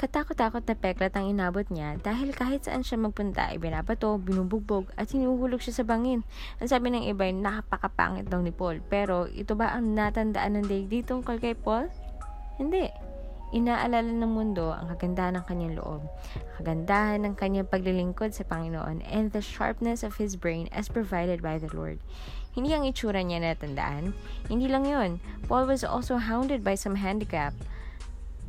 [0.00, 5.12] Katakot-takot na peklat ang inabot niya dahil kahit saan siya magpunta ay binabato, binubugbog at
[5.12, 6.24] hinuhulog siya sa bangin.
[6.56, 8.80] Ang sabi ng iba ay napakapangit daw ni Paul.
[8.88, 11.92] Pero ito ba ang natandaan ng daigdig tungkol kay Paul?
[12.56, 12.88] Hindi.
[13.52, 16.00] Inaalala ng mundo ang kagandahan ng kanyang loob,
[16.56, 21.60] kagandahan ng kanyang paglilingkod sa Panginoon, and the sharpness of his brain as provided by
[21.60, 22.00] the Lord.
[22.56, 24.16] Hindi ang itsura niya natandaan.
[24.48, 25.20] Hindi lang yon.
[25.44, 27.52] Paul was also hounded by some handicap,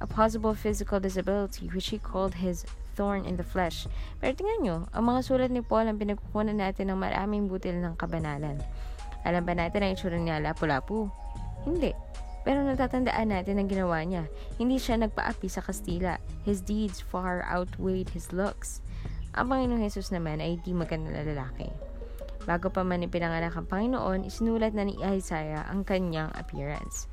[0.02, 2.66] a possible physical disability which he called his
[2.98, 3.86] thorn in the flesh.
[4.20, 7.96] Pero tingnan nyo, ang mga sulat ni Paul ang pinagkukunan natin ng maraming butil ng
[7.96, 8.60] kabanalan.
[9.22, 11.08] Alam ba natin ang itsura niya lapu-lapu?
[11.64, 11.94] Hindi.
[12.42, 14.26] Pero natatandaan natin ang ginawa niya.
[14.58, 16.18] Hindi siya nagpaapi sa Kastila.
[16.42, 18.82] His deeds far outweighed his looks.
[19.38, 21.70] Ang Panginoong Jesus naman ay di maganda na lalaki.
[22.50, 27.06] Bago pa man ipinanganak ang Panginoon, isinulat na ni Isaiah ang kanyang appearance.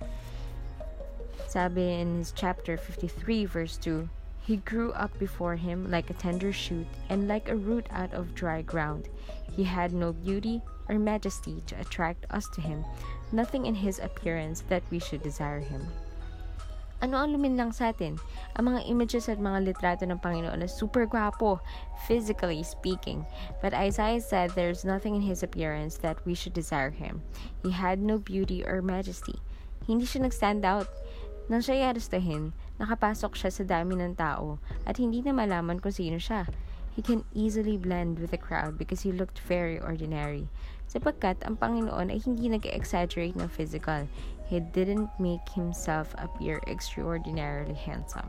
[1.48, 4.04] Sabi in his chapter 53 verse 2,
[4.44, 8.34] He grew up before him like a tender shoot and like a root out of
[8.34, 9.08] dry ground.
[9.56, 12.84] He had no beauty or majesty to attract us to him,
[13.32, 15.88] nothing in his appearance that we should desire him.
[17.00, 18.20] Ano ang luminlang sa atin?
[18.60, 21.64] Ang mga images at mga litrato ng Panginoon na super gwapo,
[22.04, 23.24] physically speaking.
[23.64, 27.24] But Isaiah said there's nothing in his appearance that we should desire him.
[27.64, 29.40] He had no beauty or majesty.
[29.88, 30.92] Hindi siya nag-stand out.
[31.48, 36.20] Nang siya i-arestahin, nakapasok siya sa dami ng tao at hindi na malaman kung sino
[36.20, 36.44] siya.
[36.92, 40.52] He can easily blend with the crowd because he looked very ordinary.
[40.92, 44.04] Sapagkat ang Panginoon ay hindi nag-exaggerate ng physical.
[44.48, 48.28] He didn't make himself appear extraordinarily handsome.